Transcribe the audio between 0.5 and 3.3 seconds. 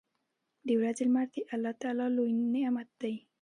•د ورځې لمر د الله لوی نعمت دی.